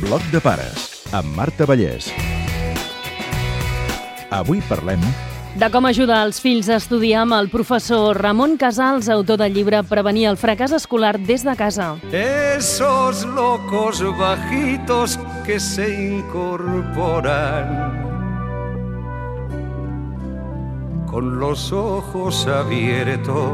[0.00, 2.06] Bloc de pares, amb Marta Vallès.
[4.32, 5.02] Avui parlem
[5.60, 9.82] De com ajudar els fills a estudiar amb el professor Ramon Casals, autor del llibre
[9.84, 11.98] Prevenir el fracàs escolar des de casa.
[12.16, 17.68] Esos locos bajitos que se incorporan
[21.10, 23.52] con los ojos abiertos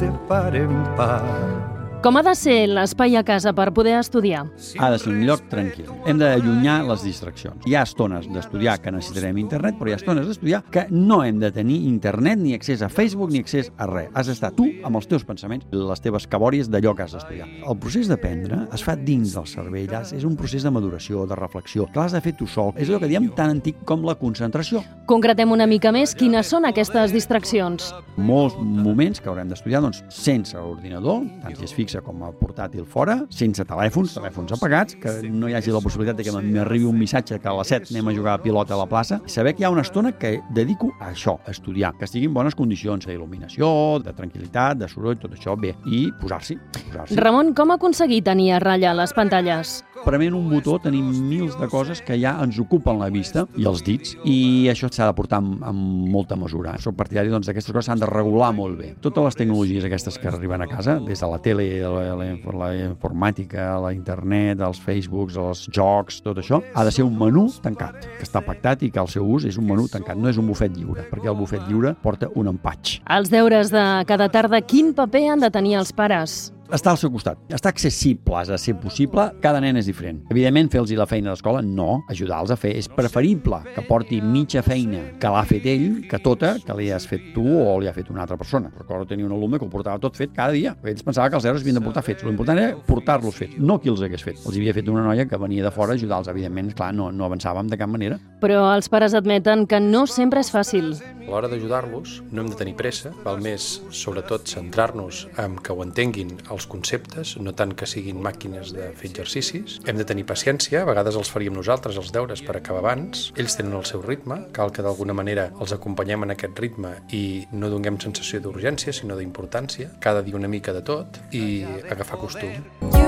[0.00, 1.61] de par en par.
[2.02, 4.40] Com ha de ser l'espai a casa per poder estudiar?
[4.82, 5.86] Ha de ser un lloc tranquil.
[6.10, 7.62] Hem d'allunyar les distraccions.
[7.62, 11.38] Hi ha estones d'estudiar que necessitarem internet, però hi ha estones d'estudiar que no hem
[11.38, 14.08] de tenir internet, ni accés a Facebook, ni accés a res.
[14.18, 17.46] Has d'estar tu amb els teus pensaments, les teves cabòries d'allò que has d'estudiar.
[17.70, 21.86] El procés d'aprendre es fa dins del cervell, és un procés de maduració, de reflexió,
[21.86, 22.74] que l'has de fer tu sol.
[22.74, 24.82] És allò que diem tan antic com la concentració.
[25.06, 27.94] Concretem una mica més quines són aquestes distraccions.
[28.18, 32.86] Molts moments que haurem d'estudiar doncs, sense ordinador, tant si és fixe com a portàtil
[32.88, 36.98] fora, sense telèfons, telèfons apagats, que no hi hagi la possibilitat de que m'arribi un
[36.98, 39.62] missatge que a les 7 anem a jugar a pilota a la plaça, saber que
[39.62, 43.06] hi ha una estona que dedico a això, a estudiar, que estigui en bones condicions
[43.06, 46.58] d'il·luminació, de tranquil·litat, de soroll, tot això bé, i posar-s'hi.
[46.88, 49.82] Posar Ramon, com aconseguir tenir a ratlla les pantalles?
[50.02, 53.84] Prement un botó tenim mils de coses que ja ens ocupen la vista i els
[53.86, 56.74] dits, i això s'ha de portar amb, amb molta mesura.
[56.82, 58.92] Soc partidari doncs, d'aquestes coses s'han de regular molt bé.
[59.04, 62.30] Totes les tecnologies aquestes que arriben a casa, des de la tele, la, la,
[62.64, 67.46] la informàtica, la internet, els Facebooks, els jocs, tot això, ha de ser un menú
[67.62, 70.40] tancat, que està pactat i que el seu ús és un menú tancat, no és
[70.40, 72.98] un bufet lliure, perquè el bufet lliure porta un empatx.
[73.06, 76.50] Els deures de cada tarda, quin paper han de tenir els pares?
[76.72, 80.22] Està al seu costat, està accessible, a ser possible, cada nen és diferent.
[80.32, 82.72] Evidentment, fer-los la feina d'escola, no, ajudar-los a fer.
[82.80, 87.06] És preferible que porti mitja feina que l'ha fet ell que tota que li has
[87.08, 88.72] fet tu o li ha fet una altra persona.
[88.78, 91.48] Recordo tenir un alumne que ho portava tot fet cada dia, ells pensaven que els
[91.48, 92.24] deures havien de portar fets.
[92.26, 94.40] L'important era portar-los fets, no qui els hagués fet.
[94.40, 97.28] Els havia fet una noia que venia de fora a ajudar-los, evidentment, clar, no, no
[97.28, 98.18] avançàvem de cap manera.
[98.42, 100.94] Però els pares admeten que no sempre és fàcil.
[101.22, 105.84] A l'hora d'ajudar-los no hem de tenir pressa, val més, sobretot, centrar-nos en que ho
[105.84, 109.78] entenguin els conceptes, no tant que siguin màquines de fer exercicis.
[109.86, 113.30] Hem de tenir paciència, a vegades els faríem nosaltres els deures per acabar abans.
[113.36, 117.44] Ells tenen el seu ritme, cal que d'alguna manera els acompanyem en aquest ritme i
[117.52, 119.92] no donem sensació d'urgència, sinó d'importància.
[120.00, 123.01] Cada dia una mica de tot i agafar costum.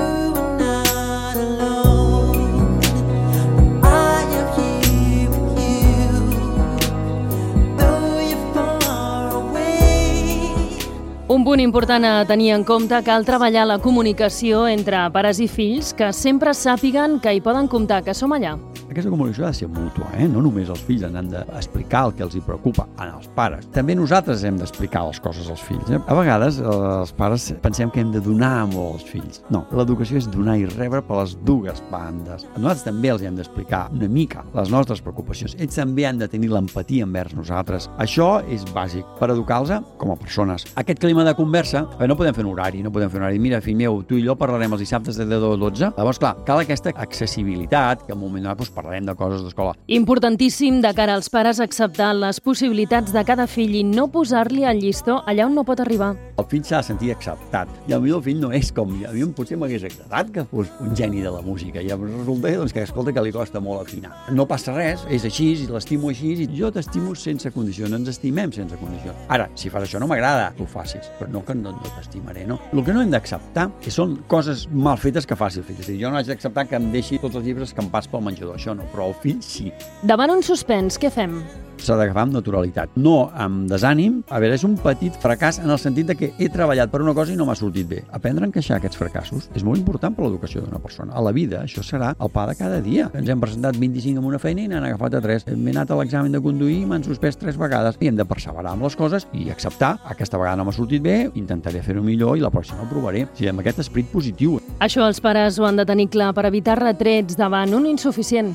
[11.27, 15.95] Un punt important a tenir en compte cal treballar la comunicació entre pares i fills
[15.97, 18.59] que sempre sàpiguen que hi poden comptar, que som allà.
[18.91, 20.27] Aquesta comunicació ha de ser mútua, eh?
[20.29, 23.65] no només els fills han d'explicar el que els hi preocupa als pares.
[23.73, 25.89] També nosaltres hem d'explicar les coses als fills.
[25.89, 25.99] Eh?
[25.99, 29.41] A vegades eh, els pares pensem que hem de donar molt als fills.
[29.49, 32.45] No, l'educació és donar i rebre per les dues bandes.
[32.59, 35.57] Nosaltres també els hem d'explicar una mica les nostres preocupacions.
[35.57, 37.89] Ells també han de tenir l'empatia envers nosaltres.
[37.97, 40.69] Això és bàsic per educar-los com a persones.
[40.77, 43.39] Aquest clima de conversa, eh, no podem fer un horari, no podem fer un horari.
[43.39, 45.93] Mira, fill meu, tu i jo parlarem els dissabtes de 10 a 12.
[45.97, 49.77] Llavors, clar, cal aquesta accessibilitat, que en un moment donat doncs, parlarem de coses d'escola.
[49.87, 54.81] Importantíssim de cara als pares acceptar les possibilitats de cada fill i no posar-li el
[54.83, 56.17] llistó allà on no pot arribar.
[56.35, 57.71] El fill s'ha de sentir acceptat.
[57.87, 58.91] I potser el fill no és com.
[59.07, 61.83] A mi potser m'hagués agradat que fos un geni de la música.
[61.83, 64.11] I resulta doncs, que escolta que li costa molt afinar.
[64.35, 68.53] No passa res, és així, i l'estimo així, i jo t'estimo sense condicions, ens estimem
[68.57, 69.21] sense condicions.
[69.29, 72.49] Ara, si fas això no m'agrada que ho facis, però no que no, no t'estimaré,
[72.51, 72.59] no?
[72.73, 75.79] El que no hem d'acceptar que són coses mal fetes que faci el fill.
[75.85, 78.59] És dir, jo no haig d'acceptar que em deixi tots els llibres escampats pel menjador,
[78.59, 79.71] això no, però el fill sí.
[80.03, 81.39] Davant un suspens, què fem?
[81.85, 84.23] s'ha d'agafar amb naturalitat, no amb desànim.
[84.33, 87.15] A veure, és un petit fracàs en el sentit de que he treballat per una
[87.17, 88.01] cosa i no m'ha sortit bé.
[88.17, 91.15] Aprendre a encaixar aquests fracassos és molt important per l'educació d'una persona.
[91.15, 93.11] A la vida, això serà el pa de cada dia.
[93.15, 95.49] Ens hem presentat 25 en una feina i n'han agafat a 3.
[95.55, 97.99] M'he anat a l'examen de conduir i m'han suspès 3 vegades.
[98.01, 99.97] I hem de perseverar amb les coses i acceptar.
[100.17, 103.25] Aquesta vegada no m'ha sortit bé, intentaré fer-ho millor i la pròxima ho provaré.
[103.29, 104.61] O sigui, amb aquest esperit positiu.
[104.85, 108.55] Això els pares ho han de tenir clar per evitar retrets davant un insuficient.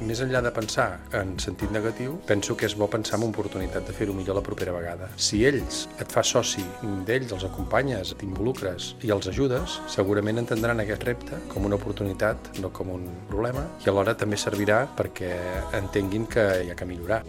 [0.00, 3.92] Més enllà de pensar en sentit negatiu, penso que és bo pensar en oportunitat de
[3.92, 5.10] fer-ho millor la propera vegada.
[5.20, 6.64] Si ells et fa soci
[7.06, 12.72] d'ells, els acompanyes, t'involucres i els ajudes, segurament entendran aquest repte com una oportunitat, no
[12.72, 15.34] com un problema, i alhora també servirà perquè
[15.76, 17.20] entenguin que hi ha que millorar.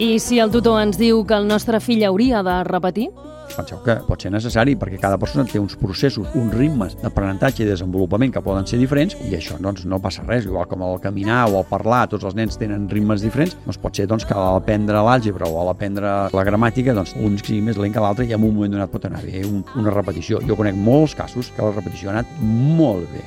[0.00, 3.08] I si el tutor ens diu que el nostre fill hauria de repetir?
[3.56, 7.68] Penseu que pot ser necessari perquè cada persona té uns processos, uns ritmes d'aprenentatge i
[7.68, 11.44] desenvolupament que poden ser diferents i això doncs, no passa res, igual com el caminar
[11.50, 14.48] o el parlar, tots els nens tenen ritmes diferents, doncs pot ser doncs, que a
[14.56, 18.34] l'aprendre l'àlgebra o a l'aprendre la gramàtica, doncs un sigui més lent que l'altre i
[18.36, 20.42] en un moment donat pot anar bé un, una repetició.
[20.46, 23.24] Jo conec molts casos que la repetició ha anat molt bé.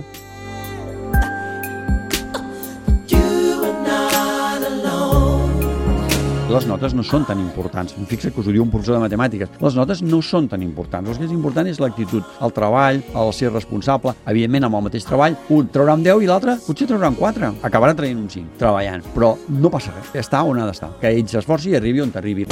[6.54, 7.96] Les notes no són tan importants.
[8.10, 9.56] Fixa que us ho diu un professor de matemàtiques.
[9.64, 11.10] Les notes no són tan importants.
[11.10, 14.14] El que és important és l'actitud, el treball, el ser responsable.
[14.30, 17.54] Evidentment, amb el mateix treball, un traurà un 10 i l'altre potser traurà un 4.
[17.70, 19.02] Acabarà traient un 5, treballant.
[19.16, 20.14] Però no passa res.
[20.26, 20.94] Està on ha d'estar.
[21.02, 22.48] Que ell s'esforci i arribi on t'arribi.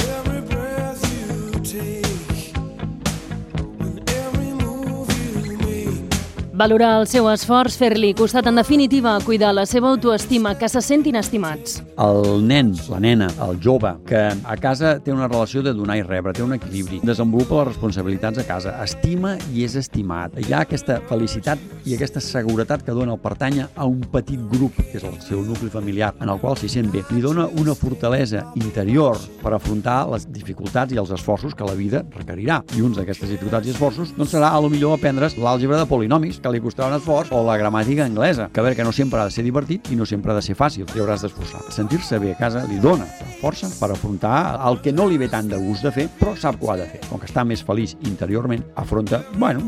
[6.62, 11.16] Valorar el seu esforç, fer-li costat, en definitiva, cuidar la seva autoestima, que se sentin
[11.18, 11.80] estimats.
[11.98, 16.04] El nen, la nena, el jove, que a casa té una relació de donar i
[16.06, 20.36] rebre, té un equilibri, desenvolupa les responsabilitats a casa, estima i és estimat.
[20.38, 24.78] Hi ha aquesta felicitat i aquesta seguretat que dona el pertànyer a un petit grup,
[24.92, 27.02] que és el seu nucli familiar, en el qual s'hi sent bé.
[27.10, 32.06] Li dona una fortalesa interior per afrontar les dificultats i els esforços que la vida
[32.14, 32.62] requerirà.
[32.78, 36.38] I uns d'aquestes dificultats i esforços doncs serà a lo millor aprendre's l'àlgebra de polinomis,
[36.38, 39.20] que li costarà un esforç, o la gramàtica anglesa, que a veure que no sempre
[39.20, 41.64] ha de ser divertit i no sempre ha de ser fàcil, i hauràs d'esforçar.
[41.74, 43.08] Sentir-se bé a casa li dona
[43.40, 46.62] força per afrontar el que no li ve tant de gust de fer, però sap
[46.62, 47.02] ho ha de fer.
[47.08, 49.64] Com que està més feliç interiorment, afronta, bueno,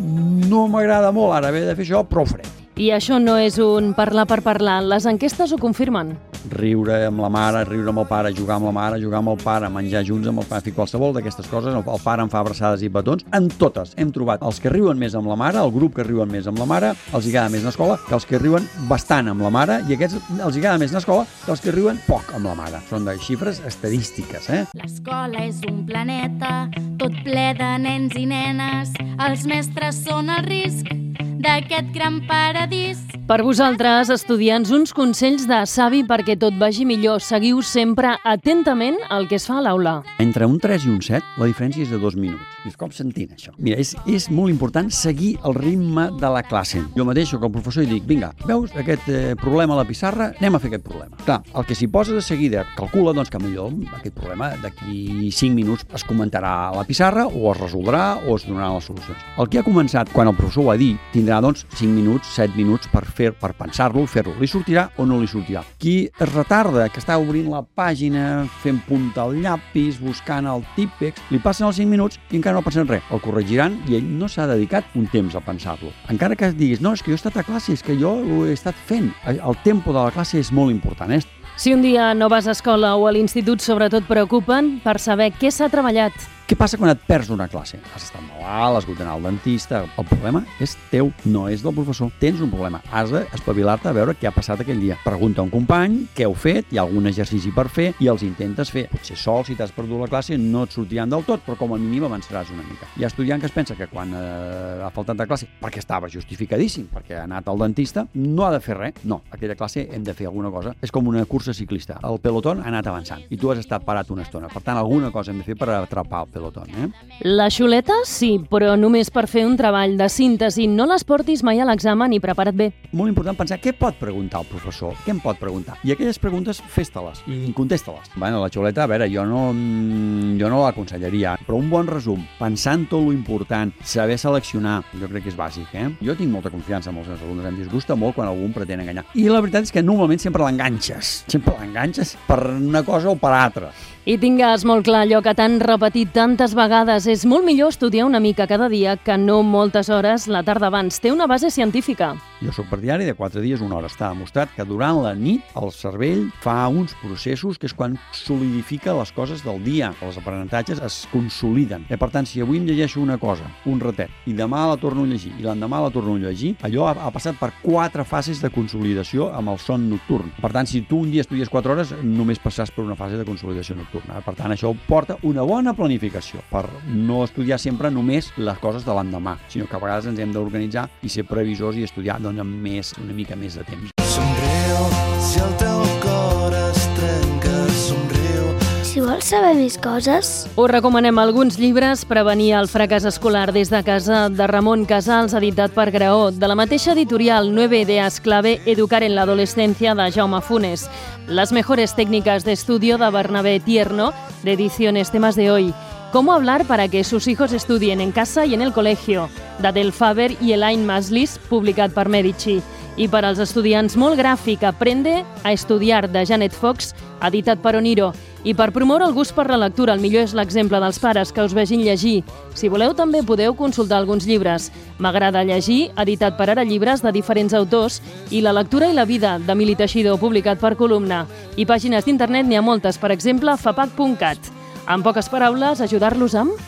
[0.49, 2.64] no m'agrada molt ara haver de fer això, però ho faré.
[2.75, 4.81] I això no és un parlar per parlar.
[4.83, 6.17] Les enquestes ho confirmen.
[6.51, 9.39] Riure amb la mare, riure amb el pare, jugar amb la mare, jugar amb el
[9.39, 11.73] pare, menjar junts amb el pare, fer qualsevol d'aquestes coses.
[11.73, 13.23] El pare em fa abraçades i petons.
[13.33, 16.33] En totes hem trobat els que riuen més amb la mare, el grup que riuen
[16.35, 19.47] més amb la mare, els hi agrada més l'escola que els que riuen bastant amb
[19.47, 22.51] la mare i aquests els hi agrada més l'escola que els que riuen poc amb
[22.51, 22.83] la mare.
[22.91, 24.65] Són de xifres estadístiques, eh?
[24.83, 26.67] L'escola és un planeta
[26.99, 28.93] tot ple de nens i nenes.
[29.23, 31.04] Els mestres són el risc
[31.45, 33.05] d'aquest gran paradís.
[33.25, 37.23] Per vosaltres, estudiants, uns consells de savi perquè tot vagi millor.
[37.25, 39.95] Seguiu sempre atentament el que es fa a l'aula.
[40.21, 42.45] Entre un 3 i un 7, la diferència és de dos minuts.
[42.67, 43.55] Dius, com sentim això?
[43.57, 46.83] Mira, és, és molt important seguir el ritme de la classe.
[46.93, 50.29] Jo mateix soc el professor i dic, vinga, veus aquest eh, problema a la pissarra?
[50.43, 51.17] Anem a fer aquest problema.
[51.25, 53.73] Clar, el que s'hi posa de seguida calcula doncs, que millor
[54.03, 58.45] aquest problema d'aquí 5 minuts es comentarà a la pissarra o es resoldrà o es
[58.45, 59.25] donaran les solucions.
[59.41, 62.53] El que ha començat quan el professor ho ha dit tindrà doncs 5 minuts, 7
[62.61, 64.35] minuts per fer per pensar-lo, fer-lo.
[64.41, 65.63] Li sortirà o no li sortirà.
[65.81, 71.23] Qui es retarda, que està obrint la pàgina, fent punta al llapis, buscant el típex,
[71.31, 73.07] li passen els 5 minuts i encara no pensen res.
[73.15, 75.93] El corregiran i ell no s'ha dedicat un temps a pensar-lo.
[76.13, 78.45] Encara que diguis, no, és que jo he estat a classe, és que jo ho
[78.45, 79.13] he estat fent.
[79.31, 81.23] El tempo de la classe és molt important, eh?
[81.57, 85.53] Si un dia no vas a escola o a l'institut, sobretot preocupen per saber què
[85.55, 86.17] s'ha treballat.
[86.45, 87.79] Què passa quan et perds una classe?
[87.97, 89.79] Has estat malalt, has hagut d'anar al dentista...
[89.97, 92.11] El problema és teu, no és del professor.
[92.21, 92.83] Tens un problema.
[92.93, 94.99] Has d'espavilar-te a veure què ha passat aquell dia.
[95.07, 98.27] Pregunta a un company què heu fet, hi ha algun exercici per fer i els
[98.29, 98.83] intentes fer.
[98.93, 101.79] Potser sol, si t'has perdut la classe, no et sortiran del tot, però com a
[101.81, 102.91] mínim avançaràs una mica.
[103.01, 106.13] Hi ha estudiant que es pensa que quan eh, ha faltat de classe, perquè estava
[106.13, 109.01] justificadíssim, perquè ha anat al dentista, no ha de fer res.
[109.09, 110.77] No, aquella classe hem de fer alguna cosa.
[110.85, 112.03] És com una cursa ciclista.
[112.05, 114.53] El pelotón ha anat avançant i tu has estat parat una estona.
[114.53, 116.69] Per tant, alguna cosa hem de fer per atrapar pelotón.
[116.75, 116.89] Eh?
[117.25, 120.67] La xuleta, sí, però només per fer un treball de síntesi.
[120.69, 122.71] No les portis mai a l'examen i prepara't bé.
[122.93, 125.79] Molt important pensar què pot preguntar el professor, què em pot preguntar.
[125.87, 128.13] I aquelles preguntes, fes-te-les i contesta-les.
[128.19, 132.27] Bueno, la xuleta, a veure, jo no, mm, jo no l'aconsellaria, però un bon resum,
[132.39, 135.89] pensant tot lo important, saber seleccionar, jo crec que és bàsic, eh?
[136.05, 138.81] Jo tinc molta confiança amb els meus alumnes, em disgusta molt quan algú em pretén
[138.81, 139.07] enganyar.
[139.15, 143.33] I la veritat és que normalment sempre l'enganxes, sempre l'enganxes per una cosa o per
[143.33, 143.73] altra.
[144.05, 147.05] I tingues molt clar allò que t'han repetit tantes vegades.
[147.11, 150.97] És molt millor estudiar una mica cada dia que no moltes hores la tarda abans.
[151.03, 152.15] Té una base científica.
[152.41, 153.91] Jo sóc partidari de 4 dies, una hora.
[153.93, 158.95] Està demostrat que durant la nit el cervell fa uns processos que és quan solidifica
[158.97, 159.91] les coses del dia.
[160.05, 161.85] Els aprenentatges es consoliden.
[161.93, 165.05] I per tant, si avui em llegeixo una cosa, un ratet, i demà la torno
[165.05, 168.41] a llegir, i l'endemà la torno a llegir, allò ha, ha passat per quatre fases
[168.41, 170.33] de consolidació amb el son nocturn.
[170.41, 173.29] Per tant, si tu un dia estudies 4 hores, només passaràs per una fase de
[173.29, 174.25] consolidació nocturna.
[174.25, 176.14] Per tant, això porta una bona planificació
[176.51, 180.33] per no estudiar sempre només les coses de l'endemà, sinó que a vegades ens hem
[180.33, 183.91] d'organitzar i ser previsors i estudiar doncs, amb més, una mica més de temps.
[184.15, 184.87] Somriu,
[185.21, 188.55] si el teu cor es trenca, somriu.
[188.95, 193.81] Si vols saber més coses, Us recomanem alguns llibres Prevenir el fracàs escolar des de
[193.83, 199.03] casa de Ramon Casals, editat per Graó, de la mateixa editorial Nueve ideas clave Educar
[199.03, 200.87] en la adolescencia de Jaume Funes,
[201.27, 204.13] Las mejores técnicas de estudio de Bernabé Tierno,
[204.45, 205.75] de Ediciones Temas de Hoy,
[206.15, 209.29] Cómo hablar para que sus hijos estudien en casa y en el colegio,
[209.59, 212.61] d'Adel Faber i Elaine Maslis, publicat per Medici.
[212.95, 218.13] I per als estudiants molt gràfic, Aprende a estudiar, de Janet Fox, editat per Oniro.
[218.45, 221.43] I per promoure el gust per la lectura, el millor és l'exemple dels pares que
[221.43, 222.23] us vegin llegir.
[222.55, 224.71] Si voleu, també podeu consultar alguns llibres.
[225.03, 227.99] M'agrada llegir, editat per Ara Llibres de diferents autors,
[228.31, 231.25] i La lectura i la vida, d'Emili Teixidor, publicat per Columna.
[231.57, 234.54] I pàgines d'internet n'hi ha moltes, per exemple, fapac.cat.
[234.85, 236.61] En poques paraules, ajudar-los amb...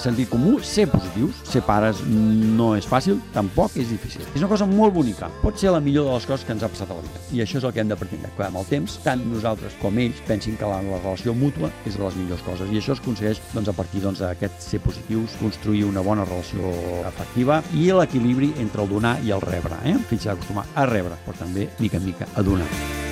[0.00, 4.24] sentit comú, ser positius, ser pares no és fàcil, tampoc és difícil.
[4.34, 6.68] És una cosa molt bonica, pot ser la millor de les coses que ens ha
[6.68, 7.22] passat a la vida.
[7.32, 10.00] I això és el que hem de pretendre, que amb el temps, tant nosaltres com
[10.02, 12.68] ells pensin que la, la relació mútua és de les millors coses.
[12.68, 16.74] I això es aconsegueix doncs, a partir doncs, d'aquest ser positius, construir una bona relació
[17.06, 19.80] afectiva i l'equilibri entre el donar i el rebre.
[19.84, 19.96] Eh?
[19.96, 23.03] El fill s'ha d'acostumar a rebre, però també, mica en mica, a donar.